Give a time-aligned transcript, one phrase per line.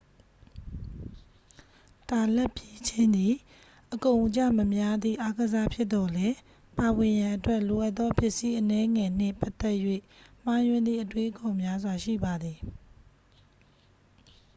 [2.09, 3.33] တာလတ်ပြေးခြင်းသည်
[3.93, 6.37] အကုန်အကျမများသည့်အားကစားဖြစ်သော်လည်း
[6.77, 9.75] ပါဝင်ရန်အတွက် လိုအပ်သောပစ္စည်းအနည်းငယ်နှင့်ပတ်သက်၍
[10.45, 12.59] မှားယွင်းသည့်အတွေးအခေါ်များစွာ ရှိပါသည်